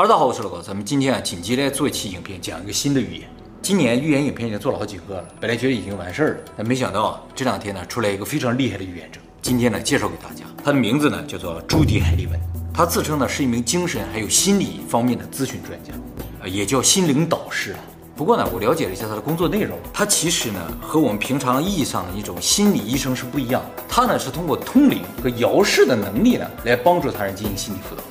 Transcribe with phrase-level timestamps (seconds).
[0.00, 3.28] 大家好，我是老高，咱们今天啊紧急来做一期影片，讲一个新的预言。
[3.60, 9.20] 今年预言影片已经做了好几个了，本来觉得已经完事儿了，但没想到啊这两天呢出来一个非常厉害的预言者。
[9.42, 12.40] 今天呢介绍给大家，他的名字呢叫做朱迪海利文，
[12.72, 15.92] 他自称呢是一名精神还有心理方面的咨询专家，
[16.40, 17.76] 呃也叫心灵导师。
[18.16, 28.02] 不过呢我了解了一下他的工作内容，他其实呢和我们平常意义上的一种心理医生是不一样的，他呢是通过通灵和遥视的能力呢来帮助他人进行心理辅导。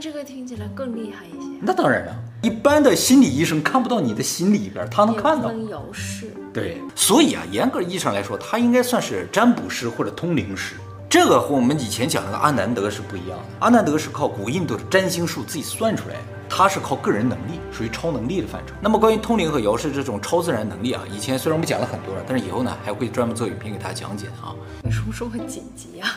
[0.00, 1.58] 这个听起来更厉害一些。
[1.60, 5.52] 那当然了，一般的心理医生看不到你的心里边，他能看到。
[5.52, 6.32] 能遥视。
[6.52, 10.74] 对，所以啊，严格意义上来说，他应该算是占卜师或者通灵师。
[11.08, 13.44] 这个和我们以前讲那个阿南德是不一样的。
[13.58, 18.74] 阿南德是靠古印度的占星术自己算出来的，他是靠个人能力，属于超能力的范畴。
[18.80, 24.54] 那么关于通灵和遥视这种超自然能力啊，以前虽然我们讲了很多了，但是以后呢还会专门做影片给大家讲解的啊。
[24.84, 26.08] 为什么说我紧急啊？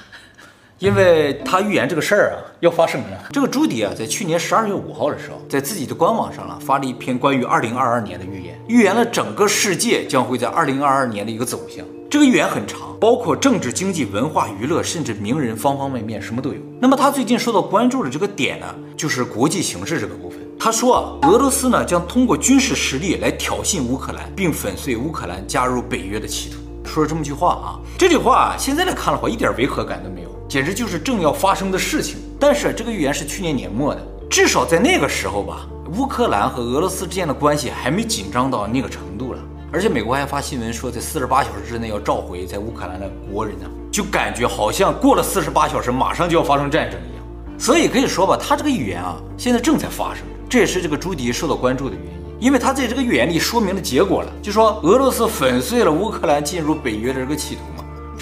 [0.84, 3.08] 因为他预言这个事儿啊要发生了。
[3.32, 11.86] 这个朱迪啊，在去年十二月五号的时候，在自己的官网上啊发了一篇关于二零二二年的预言，预言了整个世界将会在二零二二年的一个走向。
[12.09, 16.58] 这个预言很长，包括政治、经济、文化、娱乐，甚至名人方方面面，什么都有。
[16.81, 18.66] 那么他最近受到关注的这个点呢，
[18.98, 20.38] 就是国际形势这个部分。
[20.59, 26.58] 他说啊，俄罗斯呢将通过军事实力来挑衅乌克兰，并粉碎乌克兰加入北约的企图。
[26.86, 30.23] 说了这么句话啊，这句话啊，现在来看的话，一点违和感都没有。
[30.54, 39.40] 简直就是正要发生的事情，但是这个预言是去年年末的，至少在那个时候吧，乌克兰和俄罗斯之间的关系还没紧张到那个程度了，
[39.72, 47.58] 而且美国还发新闻说，在四十八小时之内要召回在乌克兰的国人呢，就感觉好像过了四十八小时，马上就要发生战争一样。
[47.58, 57.62] 所以可以说吧，他这个预言啊，现在正在发生，这也是这个朱迪受到关注的原因，因为他在这个预言里说明了结果了，就说俄罗斯粉碎了乌克兰进入北约的这个企图，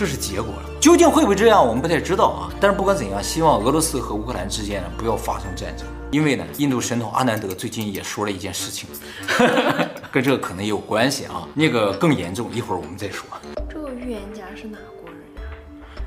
[0.02, 0.64] 这是结果了。
[0.80, 2.50] 究竟会不会这样，我们不太知道啊。
[2.60, 5.86] 但是不管怎样，希望俄罗斯和乌克兰之间呢不要发生战争。
[6.10, 8.90] 因为呢，印度神童阿南德最近也说了一件事情，
[10.12, 11.48] 跟这个可能也有关系啊。
[11.54, 13.28] 那个更严重，一会儿我们再说。
[13.70, 15.42] 这个预言家是哪国人呀？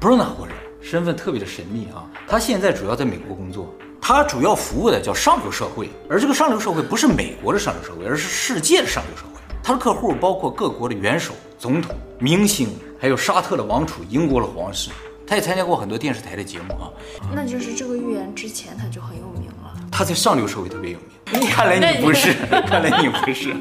[0.01, 2.11] 不是哪国人，身份特别的神秘啊。
[2.27, 9.41] 他现在主要在美国工作，他主要服务的叫上流社会，而这个上流社会不是美国的上流社会，而是世界的上流社会。
[9.63, 12.71] 他的客户包括各国的元首、总统、明星。
[13.05, 14.89] 还有沙特的王储、英国的皇室，
[15.27, 16.89] 他也参加过很多电视台的节目啊。
[17.35, 19.77] 那就是这个预言之前他就很有名了。
[19.93, 21.47] 他在上流社会特别有名。
[21.51, 22.33] 看来你不是，
[22.67, 23.55] 看来你不是。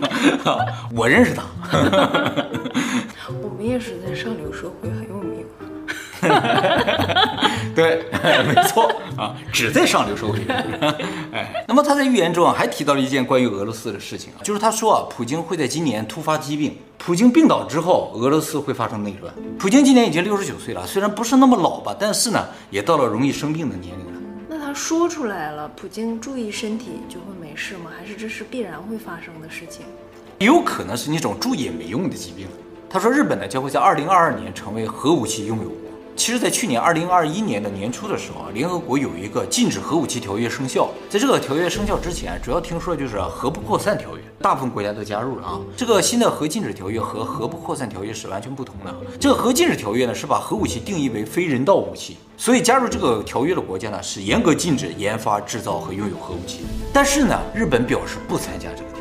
[0.96, 1.44] 我认识他。
[3.44, 5.46] 我们也是在上流社会很有名。
[7.75, 8.06] 对，
[8.48, 10.40] 没错啊，只在上流社会。
[11.34, 19.34] 哎，那么他在预言中啊，还提到了一件关于俄罗斯的事情啊，就是他说啊，普京会在今年突发疾病，普京病倒之后，俄罗斯会发生内乱。
[19.59, 24.22] 普京今年已经六十九岁了，虽然不是那么老吧，但是呢，也到了容易生病的年龄了。
[24.47, 27.92] 那他说出来了，普京注意身体就会没事吗？
[28.00, 29.86] 还是这是必然会发生的事情？
[30.40, 32.47] 有可能是那种注意也没用的疾病。
[32.90, 35.83] 他说，日本呢将会在二零二二年成为核武器拥有。
[36.16, 40.90] 其实，在去年二零二一年的年初的时候啊，联合国有一个禁止核武器条约生效。
[41.09, 45.59] 在这个条约生效之前，主要听说就是核不扩散条约，大部分国家都加入了啊。
[45.75, 48.96] 这个新的核禁止条约和核不扩散条约是完全不同的。
[49.19, 56.59] 这个核禁止条约呢，是把核武器定义为非人道武器，所以加入这个条约的国家呢，是严格禁止研发、制造和拥有核武器。
[56.94, 58.93] 但是呢，日本表示不参加这个。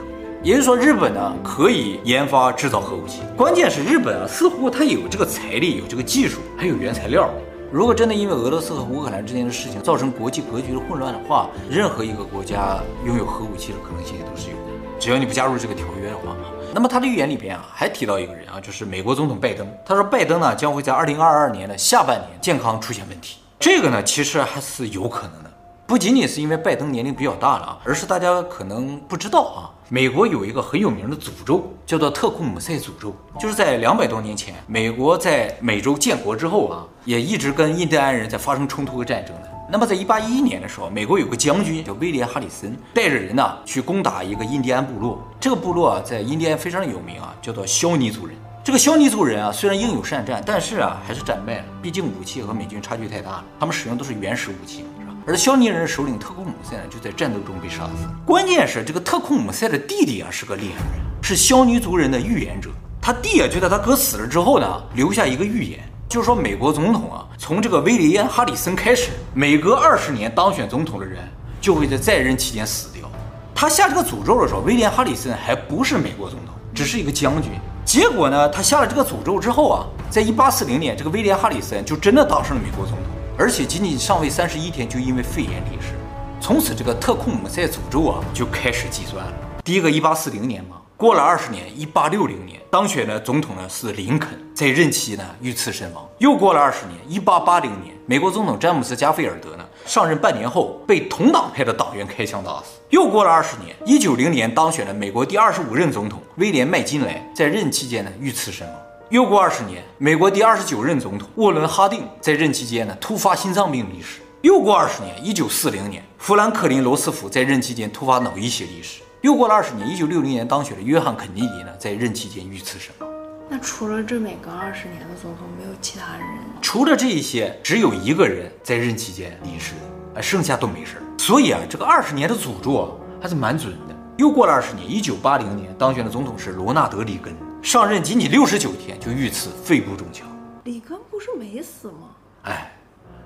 [0.44, 7.30] 也就是说，日本呢可以研发制造核武器，关键是日本啊，似乎它有这个财力、有这个技术，还有原材料。
[7.70, 16.36] 如果真的因为俄罗斯和乌克兰之间的事情造成国际格局的混乱的话，任何一个国家拥有核武器的可能性也都是有的，只要你不加入这个条约的话。
[16.74, 19.64] 那么他的预言里边啊，还提到一个人啊，就是美国总统拜登。
[19.86, 23.38] 他说，拜登呢将会在二零二二年的下半年健康出现问题。
[23.60, 25.50] 这个呢，其实还是有可能的。
[25.92, 39.50] 不仅仅是因为拜登年龄比较大了啊，而是大家可能不知道啊，美国有一个很有名的诅咒，叫做特库姆塞诅咒，就是在两百多年前，美国在美洲建国之后啊，也一直跟印第安人在发生冲突和战争的。
[39.70, 48.34] 那么在一八一一年的时候，美国有个将军叫威廉哈里森，带着人呢去攻打一个印第安部落，这个部落啊在印第安非常有名啊，叫做肖尼族人。
[48.64, 54.86] 这个肖尼族人啊虽然英勇善战，但是啊还是战败了，毕竟武器和美军差距太大了，他们使用都是原始武器。
[55.24, 58.08] 而肖尼人首领特库姆塞呢，就在战斗中被杀死。
[58.26, 62.70] 关键是这个特库姆塞的弟弟啊，是个厉害人，是肖尼族人的预言者。
[63.00, 65.78] 他弟啊，就在他哥死了之后呢，留下一个预言，
[66.08, 71.20] 就是说美国总统啊，从这个威廉哈里森开始，每隔二十年当选总统的人
[71.60, 73.08] 就会在在任期间死掉。
[73.54, 77.52] 他下这个诅咒的时候，威廉哈里森还不是美国总统，只是一个将军。
[77.84, 83.06] 结果呢，他下了这个诅咒之后啊，在一八四零年，这个威廉哈里森就真的当上了美国总统。
[83.42, 85.94] 而且仅仅上位三十一天，就因为肺炎离世。
[86.40, 89.32] 从此这个特库姆塞诅咒啊就开始计算了。
[89.64, 96.08] 第一个一八四零年嘛，过了二十年，一八六零年当选的总统呢是林肯，在任期呢遇刺身亡。
[96.18, 102.78] 又过了二十年，一八八零年，美国总统詹姆斯加菲尔德呢上任半年后被同党派的党员开枪打死。
[102.90, 108.76] 又过了二十年，一九零年当选了美国第二十五任总统威廉麦金莱，在任期间呢遇刺身亡。
[109.12, 114.22] 又过二十年，美国第二十九任总统沃伦哈定在任期间呢突发心脏病离世。
[114.40, 119.02] 又过二十年，一九四零年，富兰克林罗斯福在任期间突发脑溢血离世。
[119.20, 123.08] 又过了二十年，一九六零年当选的约翰肯尼迪呢，在任期间遇刺身亡。
[123.50, 126.26] 那除了这每隔二十年的总统，没有其他人？
[126.62, 129.74] 除了这一些，只有一个人在任期间离世
[130.14, 131.02] 的，剩下都没事儿。
[131.18, 132.88] 所以啊，这个二十年的诅咒啊，
[133.20, 133.94] 还是蛮准的。
[134.16, 140.26] 又过了二十年，一九八零年当选的总统是罗纳德里根，上任仅仅六十九天就遇刺，肺部中枪。
[140.64, 142.08] 李根不是没死吗？
[142.42, 142.72] 哎，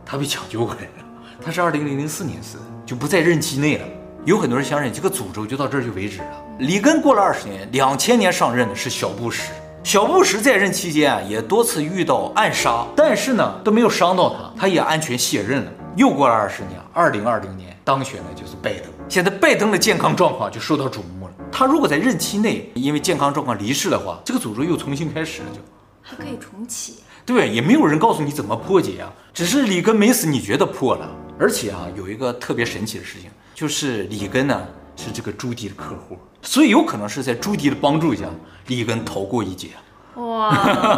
[0.04, 1.04] 他被抢救过来了，
[1.42, 3.84] 他是二零零四年死的，就不在任期内了。
[4.26, 6.44] 有很多人相信这个诅咒就到这儿就为止了。
[6.58, 9.50] 里根过了二十年，两千年上任的是小布什。
[9.82, 15.72] 小布什在任期间啊，也多次遇到暗杀，但是呢都没有伤到他，他也安全卸任了。
[15.96, 18.92] 又过了二十年，二零二零年当选的就是拜登。
[19.08, 21.32] 现在拜登的健康状况就受到瞩目了。
[21.50, 25.60] 他如果在任期内因为健康状况离世的话，这个诅咒又重新开始了，就
[26.02, 26.98] 还可以重启。
[27.24, 31.08] 对，也没有人告诉你怎么破解啊，只是里根没死，你觉得破了。
[31.38, 33.30] 而且啊，有一个特别神奇的事情。
[33.54, 34.66] 就是里根呢，
[34.96, 38.26] 是这个朱迪的客户，所以有可能是在朱迪的帮助下，
[38.66, 39.68] 里根逃过一劫。
[40.16, 40.50] 哇，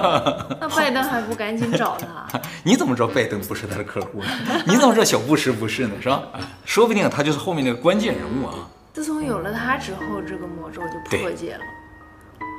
[0.60, 2.40] 那拜登还不赶紧找他？
[2.62, 4.28] 你怎么知道拜登不是他的客户呢？
[4.66, 5.94] 你怎么知道小布什不是呢？
[6.00, 6.22] 是吧？
[6.64, 8.54] 说不定他就是后面那个关键人物啊。
[8.92, 11.60] 自从有了他之后，这个魔咒就破解了。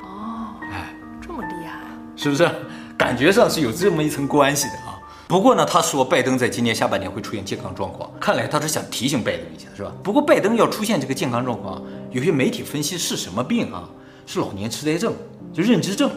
[0.04, 1.80] 哦，哎，这么厉害，
[2.16, 2.50] 是不是？
[2.98, 5.00] 感觉上是有这么一层关系的啊。
[5.30, 9.92] 不过呢，他说拜登在今年下半年会出现健康状况，看来他是想提醒拜登一下，是吧？
[10.04, 13.88] 不过拜登要出现这个健康状况，有些媒体分析是什么病啊？
[14.26, 15.14] 是老年痴呆症，
[15.54, 16.12] 就认知症。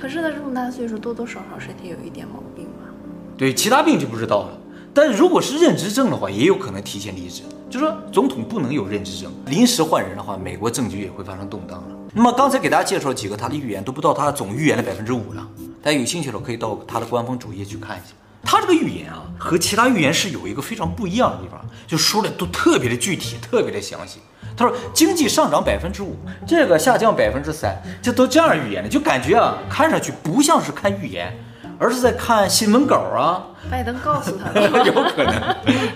[0.00, 2.88] 可是他这么大岁数，多多少少身体有一点毛病吧？
[3.36, 4.58] 对，其他病就不知道了。
[4.92, 7.42] 但如果是认知症的话，也有可能提前离职。
[7.68, 11.96] 就说总统不能有认知症，临时换人的话，美国政局也会发生动荡了。
[12.12, 15.48] 那么刚才给大家介绍几个他的预言，都不到他总预言的百分之五了。
[15.80, 18.14] 大家有兴趣的可以到他的官方主页去看一下。
[18.42, 24.18] 他这个预言啊，和其他预言是有一个非常不一样的地方，就说的都特别的具体，特别的详细。
[24.60, 26.14] 他说经济上涨百分之五，
[26.46, 31.32] 这个下降百分之三，这都这样预言的，就感觉啊，看上去不像是看预言，
[31.78, 33.46] 而是在看新闻稿啊。
[33.70, 35.34] 拜登告诉他的， 有可能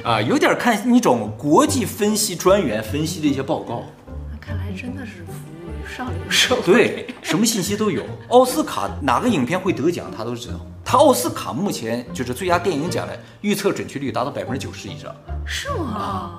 [0.02, 3.82] 啊，有点看一种国际分析专员分析的一些报告。
[4.32, 5.34] 那看来真的是服
[5.66, 5.94] 务于。
[5.94, 8.02] 上流社会，对，什么信息都有。
[8.28, 10.54] 奥斯卡哪个影片会得奖，他都知道。
[10.94, 15.12] 他奥斯卡目前就是最佳电影奖的预测准确率达到百分之九十以上。
[15.44, 16.38] 是吗？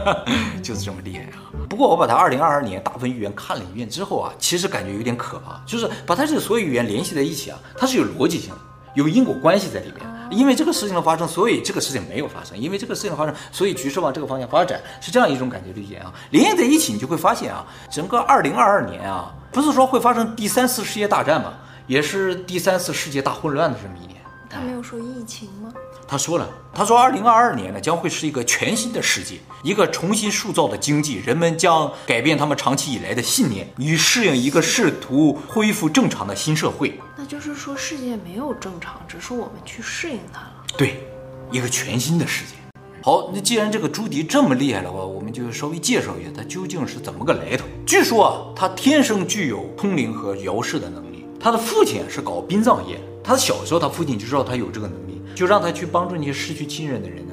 [0.64, 1.36] 就是这么厉害啊！
[1.68, 5.60] 不过我把他二零二二年大部分预言看了一遍之后啊，其实感觉有点可怕。
[5.66, 8.56] 就是把他这所有预言联系在一起啊，它是有逻辑性的，
[8.94, 10.30] 有因果关系在里面。
[10.30, 16.10] 因为这个事情的发生，所以这个事情没有发生；因为这个事情的发生，所以局势往这个方向发展，是这样一种感觉理解啊。
[16.30, 21.52] 连在一起，你就会发现啊，整个二零二二年啊，不是说会发生第三次世界大战嘛，
[21.90, 24.20] 也是第三次世界大混乱的这么一年。
[24.48, 25.74] 他没有说疫情吗？
[26.06, 36.96] 他说了，他说二零二二年呢将会是一个全新的世界，一个重新塑造的经济，人们将改变他们长期以来的信念，以适应一个试图恢复正常的新社会。
[37.16, 40.64] 那就是说世界没有正常，只是我们去适应它了。
[40.78, 41.02] 对，
[41.50, 42.54] 一个全新的世界。
[43.02, 47.64] 好，那既然这个朱迪这么厉害的话，我们就稍微介绍一下他究竟是怎么个来头。
[47.84, 51.09] 据说啊，他天生具有通灵和遥视的能力，
[51.40, 55.10] 他的父亲是搞殡葬业，他小时候他父亲就知道他有这个能力。
[55.32, 57.32] 就让他去帮助那些失去亲人的人呢，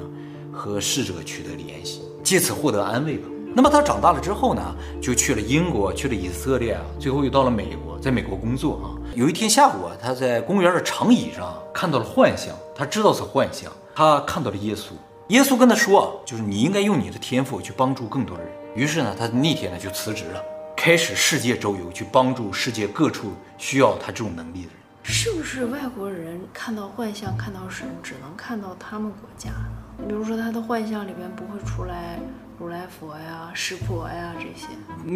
[0.50, 3.28] 和逝者取得联系，借此获得安慰吧。
[3.54, 4.62] 那么他长大了之后呢，
[4.98, 8.86] 就去了英国，去了以色列啊，最后又到了美国，在美国工作啊。
[9.14, 14.92] 有一天下午啊，他在公园的长椅上看到了幻象，他知道是幻象，他看到了耶稣。
[15.28, 18.52] 耶稣跟他说，就是你应该用你的天赋去帮助更多的人。
[18.74, 20.42] 于是呢，他那天呢就辞职了，
[20.80, 24.72] 开始世界周游，去帮助世界各处需要他这种能力的人。
[25.02, 30.06] 是不是外国人看到幻象、看到神，只能看到他们国家呢？
[30.06, 32.20] 比如说，他的幻象里边不会出来
[32.60, 34.68] 如来佛呀、湿婆呀这些，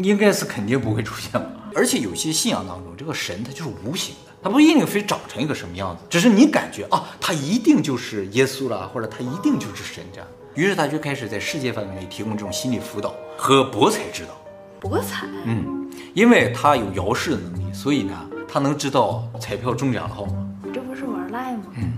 [0.02, 1.48] 应该是肯定不会出现吧。
[1.76, 10.28] 而且有些信仰当中，这个神他就是无形的，他不一定非长成一个什么样子，只是你感觉啊，他一定就是耶稣了，或者他一定就是神这样。
[10.54, 14.41] 于是他就开始在世界范围内提供这种心理辅导和博彩指导。
[14.82, 15.28] 博彩？
[15.44, 18.12] 嗯，因为他有摇视的能力，所以呢。
[18.54, 21.62] 他能知道彩票中奖的号码，这不是玩赖吗？
[21.74, 21.94] 嗯，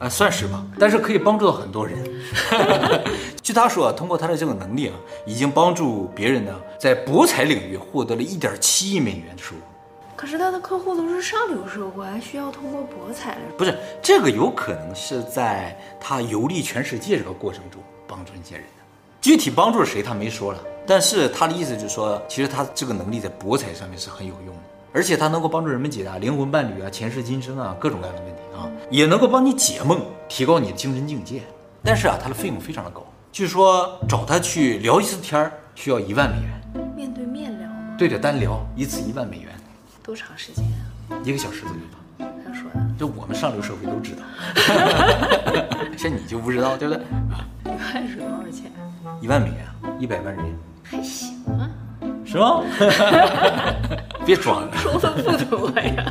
[0.00, 2.02] 啊，算是吧，但是可以帮助到很多人。
[2.04, 2.10] 就
[3.40, 9.62] 据他说啊，通过他的这个能力啊，已经帮助别人呢在博彩领域获得了一点七亿美元的收入。
[10.16, 13.40] 可是他的客户都是上流社会，还需要通过博彩来？
[13.56, 18.83] 不是，这个有可能是在他游历全世界这个过程中帮助一些人的。
[19.24, 24.62] 具体帮助了谁他没说了，但是他的意思就是说，其实他这个能力在博彩上面是很有用的，
[24.92, 31.40] 而且他能够帮助人们解答灵魂伴侣啊、前世今生啊各种各样的问题啊，也能够帮你解梦，提高你的精神境界。
[31.82, 33.02] 但是啊，他的费用非常的高，
[33.32, 36.84] 据说找他去聊一次天儿需要一万美元。
[36.94, 37.96] 面对面聊吗？
[37.98, 39.48] 对着单聊一次一万美元。
[40.04, 40.62] 多长时间
[41.08, 41.16] 啊？
[41.24, 42.28] 一个小时左右吧。
[42.44, 42.80] 他说的。
[42.98, 44.22] 这我们上流社会都知道，
[45.96, 47.02] 像你就不知道，对不对？
[47.84, 48.72] 一万是多少钱？
[49.20, 49.66] 一万美元，
[49.98, 51.70] 一百万人民币，还行啊，
[52.24, 52.62] 是吗？
[54.24, 56.10] 别装了，说的不多呀。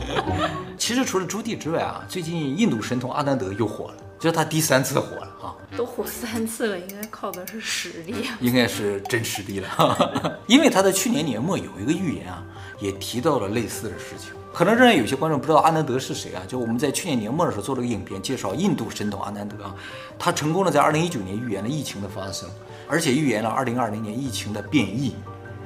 [0.78, 5.56] 其实除了朱棣之外啊，最近印度神童阿南德又火了，这是他第三次火了啊。
[5.76, 8.38] 都火三次了，应该靠的是实力啊。
[8.40, 12.44] 应该是真实力了， 因为他在去年年末有一个预言啊，
[12.80, 14.32] 也提到了类似的事情。
[14.54, 16.44] 可能仍然有些观众不知道阿南德是谁啊？
[16.48, 19.74] 就我们在去年年末的时候做了个影片，介绍印度神童阿南德啊，
[20.20, 22.48] 他成功的在二零一九年预言了疫情的发生。
[22.88, 25.16] 而且预言了二零二零年疫情的变异，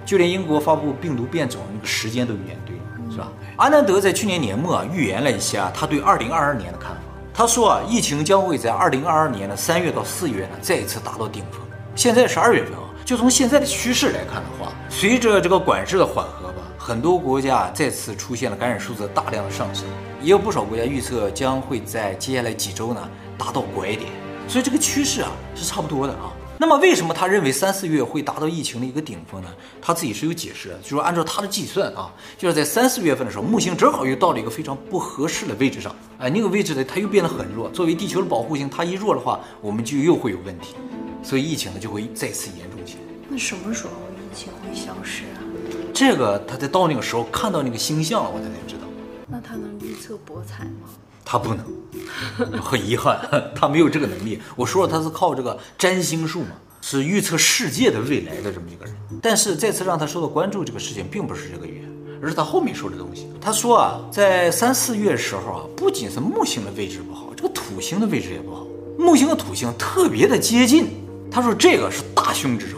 [0.05, 3.29] 就连英国发布病毒变种那个时间都预言对了，是吧？
[3.57, 7.01] 阿南德在去年年末啊预言了一下他对二零二二年的看法。
[7.37, 11.61] 他说啊，疫情将会在二零二二年的三月到四月呢再一次达到顶峰。
[11.95, 19.85] 现在是二月份啊，就从现在的趋势来看的话，随着这个管制的缓和吧，很多国家再次出现了感染数字大量的上升，
[20.19, 24.11] 也有不少国家预测将会在接下来几周呢达到拐点。
[24.47, 26.33] 所以这个趋势啊是差不多的啊。
[26.59, 29.49] 那么为什么他认为三四月会达到疫情的一个顶峰呢？
[29.79, 37.69] 他自己是有解释的，就是说按照他的计算啊，就是在三四月份的时候，木星正好又到了一个非常不合适的位置上，哎，那个位置呢，它又变得很弱。
[37.69, 40.75] 作为地球的保护星，它一弱的话，我们就又会有问题，
[41.21, 42.99] 所以疫情呢就会再次严重起来。
[43.29, 45.45] 那什么时候疫情会消失啊？
[45.93, 48.81] 这个他在到那个时候看到那个星象了，我才能知道。
[49.27, 50.89] 那他能预测博彩吗？
[51.29, 53.19] 他不能，很遗憾，
[53.53, 54.39] 他没有这个能力。
[54.55, 58.95] 我说了，他是靠这个占星术嘛，是预测世界的未来的这么一个人。
[59.21, 61.81] 但是再次让他受到关注这个事情，并不是这个月，
[62.21, 63.27] 而是他后面说的东西。
[63.41, 68.65] 他说啊，在三四月时候啊，不仅是木星的位置不好，这个土星的位置也不好。
[68.97, 70.87] 木星和土星特别的接近，
[71.29, 72.77] 他说这个是大凶之兆。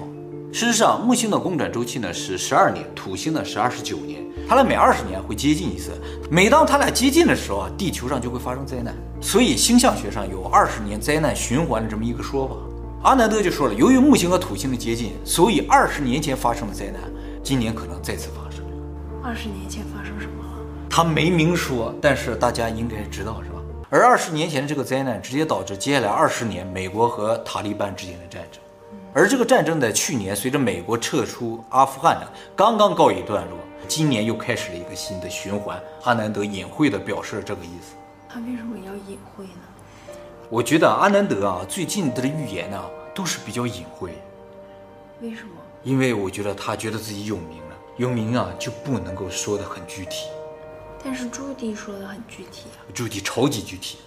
[0.52, 4.20] 事实上，木星的公转周期呢是十二年，土星呢是二十九年。
[4.48, 5.92] 它俩每二十年会接近一次，
[6.30, 8.96] 每当它俩接近的时候啊，地球上就会发生灾难。
[9.22, 12.56] 所以星象学上有二十年灾难循环的这么一个说法。
[13.04, 17.00] 阿南德就说了，由于木星和土星的接近，所以二十年前发生的灾难，
[17.44, 18.66] 今年可能再次发生。
[19.24, 20.50] 二十年前发生什么了？
[20.90, 23.60] 他没明说，但是大家应该知道是吧？
[23.92, 28.60] 而二十年前的这个灾难，直接导致接下来二十年美国和塔利班之间的战争。
[29.20, 33.60] 而这个战争在去年随着美国撤出阿富汗呢，刚刚告一段落。
[33.86, 35.78] 今年又开始了一个新的循环。
[36.06, 37.96] 阿南德隐晦地表示了这个意思。
[38.30, 40.14] 他为什么要隐晦呢？
[40.50, 44.14] 我觉得阿南德啊，最近的预言呢、啊，都是比较隐晦。
[45.20, 45.52] 为什么？
[45.84, 50.28] 因为我觉得他觉得自己有名了，有名啊就不能够说得很具体。
[51.04, 52.88] 但是朱棣说得很具体啊。
[52.94, 53.98] 朱棣超级具体。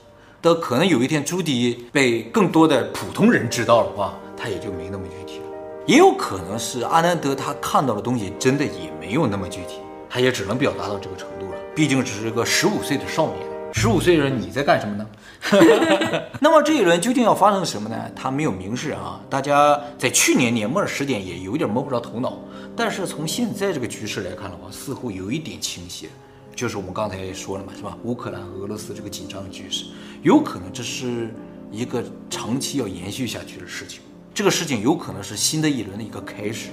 [0.44, 5.44] 但可能有一天朱迪被更多的普通人知道的话，他也就没那么具体了。
[5.86, 9.76] 也有可能是阿南德他看到的东西真的也没有那么具体，
[10.10, 11.58] 他也只能表达到这个程度了。
[11.76, 13.38] 毕竟只是个十五岁的少年，
[13.72, 15.06] 十五岁的人你在干什么呢？
[16.40, 17.96] 那么这一轮究竟要发生什么呢？
[18.16, 19.20] 他没有明示啊。
[19.30, 22.36] 大家在去年年末的时点也有点摸不着头脑。
[22.74, 26.08] 但是从现在这个局势来看的话，似乎有一点倾斜，
[26.54, 27.96] 就是我们刚才也说了嘛，是吧？
[28.04, 29.86] 乌克兰俄罗斯这个紧张的局势，
[30.22, 31.34] 有可能这是
[31.70, 34.00] 一个长期要延续下去的事情。
[34.34, 36.68] 这个事情有可能是新的一轮的一个开始，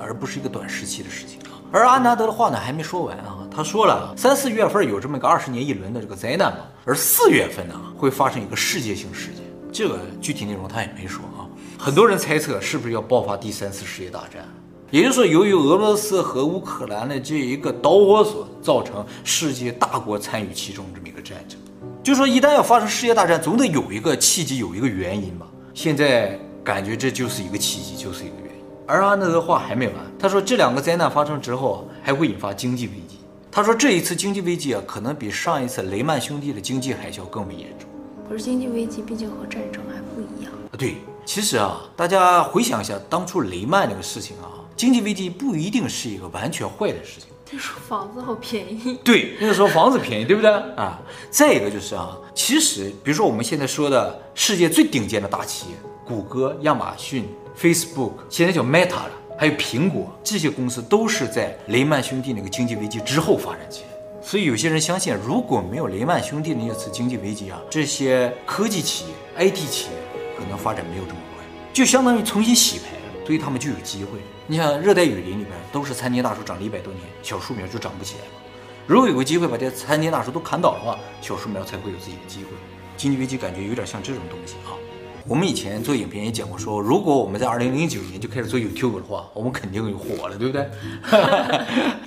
[0.00, 1.38] 而不是一个短时期的事情。
[1.72, 11.46] 而阿南德的话呢，还没说完啊，他说了三四月份有这么一个二十年一轮的这个灾难嘛，而四月份呢会发生一个世界性事件，这个具体内容他也没说啊。
[11.78, 14.44] 很多人猜测是不是要爆发第三次世界大战，
[14.90, 21.58] 也就是说由于俄罗斯和乌克兰的这一个导火索，造成世界大国参与其中这么一个战争。
[22.02, 25.46] 就说一旦要发生世界大战，总得有一个契机，有一个原因吧。
[25.74, 26.38] 现在。
[26.62, 28.62] 感觉这就是一个契机，就是一个原因。
[28.86, 33.18] 而阿南德的话还没完，他说这两个灾难发生之后还会引发经济危机。
[33.50, 37.88] 他说这一次经济危机啊，可能比上一次雷曼兄弟的经济海啸更为严重。
[38.30, 40.78] 可是经济危机毕竟和战争还不一样啊。
[40.78, 47.28] 对，其实啊，大家回想一下当初雷曼那个事情啊，经济危机不一定是一个完全坏的事情。
[47.50, 48.96] 那时候房子好便宜。
[49.02, 51.00] 对，那个时候房子便宜，对不对啊？
[51.28, 55.74] 再一个就是啊，其实比如说我们现在说的世界最顶尖的大企业。
[56.06, 57.28] 谷歌、亚马逊、
[57.60, 63.89] Facebook，现在叫 Meta 了，还有苹果这些公司，都是在雷曼兄弟那个经济危机之后发展起来。
[64.30, 69.96] 所以有些人相信，如果没有雷曼兄弟那次经济危机啊，这些科技企业、IT 企业
[70.38, 74.20] 可能发展没有这么快，就相当于重新洗牌了，所以他们就有机会。
[74.46, 78.30] 你像热带雨林里边都是参天大树，长了一百多年，小树苗就长不起来了。
[78.86, 82.50] 如果有个机会把这些参天大树都砍倒的话，小树苗才会有自己的机会。
[82.96, 84.78] 经济危机感觉有点像这种东西啊。
[85.26, 90.68] 我们以前做影片也讲过说，说如果我们在二零零九年就开始做 YouTube 的话，我们肯定就火了，对不对？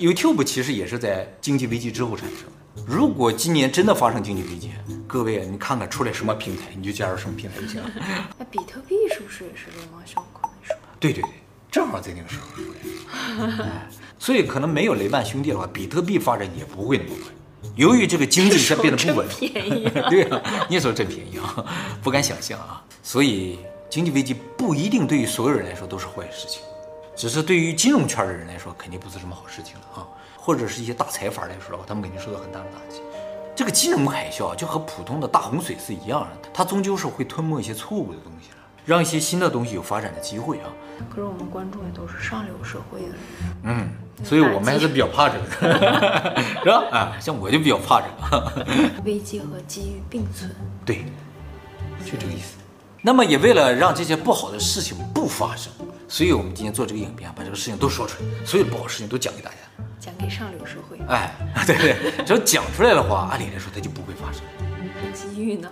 [0.00, 2.84] YouTube 其实也是在经济危机之后产生的。
[2.86, 4.70] 如果今年真的发生经济危机，
[5.06, 7.90] 各位你看看出来什么平台，你就加入什么平台就行了。
[8.36, 10.78] 那比特币是不是也是流氓小狗那时候？
[11.00, 11.30] 对对对，
[11.70, 13.88] 正好在那个时候出来。
[14.18, 17.32] 所以可能没有雷曼兄弟的话，比特币发展也不会那么快。
[17.76, 21.64] 由于这个经济现在变得不稳， 便宜啊，对啊，你也说真便宜啊，
[22.02, 22.82] 不敢想象啊。
[23.04, 26.62] 所以经济危机不一定对于所有人来说都是坏事情，
[27.14, 30.08] 只是对于金融圈的人来说肯定不是什么好事情了啊。
[30.38, 33.00] 或者是一些大财阀来说的话，他们肯定受到很大的打击。
[33.54, 40.68] 这个金融海啸啊，就和普通的大洪水是一样的，它终究是会吞没一些错误的东西了，让一些新的东西有发展的机会啊。
[41.08, 43.16] 可是我们观众也都是上流社会的人，
[43.62, 43.88] 嗯，
[44.22, 45.46] 所以我们还是比较怕这个，
[46.62, 46.84] 是吧？
[46.90, 48.08] 啊，像我就比较怕这
[48.38, 48.66] 个。
[49.04, 50.50] 危机和机遇并存，
[50.84, 51.04] 对，
[52.04, 52.56] 就这个意思。
[53.06, 55.70] 那么也为了让这些不好的事情不发生，
[56.08, 59.56] 所以我们今天做这个影片，把这个事情都说出来，所有不好的事情都讲给大家，
[60.00, 60.98] 讲给上流社会。
[61.06, 61.34] 哎，
[61.66, 64.40] 对 对，只要讲出来的话，按理来说它就不会发生。
[65.12, 65.70] 机遇呢？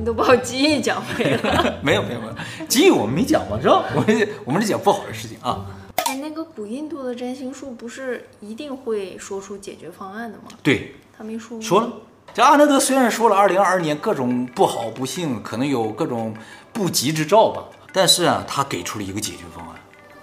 [0.00, 1.78] 你都把我机遇讲 没了。
[1.80, 3.84] 没有没有没有，机遇我们没讲嘛，是吧？
[3.94, 5.64] 我们我们是讲不好的事情啊。
[6.06, 10.48] 哎，那个古印度的占星术不是一定会说出解决方案的吗？
[10.64, 11.62] 对，他没说。
[11.62, 11.92] 说了，
[12.34, 16.34] 这阿德德虽然说了二零二二年各种不好不幸，可能有各种
[16.72, 17.62] 不吉之兆吧，
[17.92, 19.76] 但是啊，他给出了一个解决方案。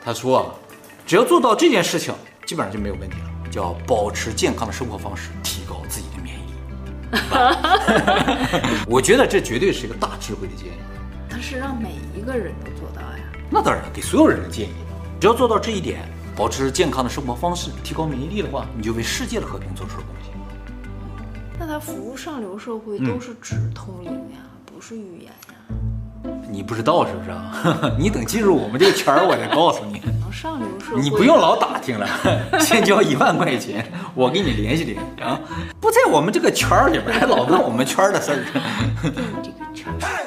[0.03, 0.45] 他说啊，
[1.05, 2.13] 只要做到这件事情，
[2.45, 6.57] 基本上就没有问题了，叫保持健康的生活方式，提高自己的免疫力。
[8.87, 10.71] 我觉得这绝对是一个大智慧的建议。
[11.29, 13.23] 他是让每一个人都做到呀？
[13.49, 14.73] 那当然，给所有人的建议。
[15.17, 16.01] 只要做到这一点，
[16.35, 20.20] 保持健康的生活方式，提高免疫力的话，你就为世界的和平做出了贡献。
[21.71, 26.33] 那他服务上流社会都是指通灵呀，嗯、不是语言呀？
[26.51, 27.79] 你不知道是不是啊？
[27.97, 30.01] 你等进入我们这个圈儿，我再告诉你。
[30.29, 32.05] 上流社会，你不用老打听了，
[32.59, 35.39] 先交一万块钱，我给你联系联系啊。
[35.79, 38.43] 不在我们这个圈儿里边，还老问我们圈儿的事儿。
[39.41, 40.20] 这个圈儿。